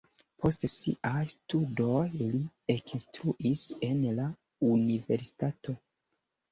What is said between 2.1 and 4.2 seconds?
li ekinstruis en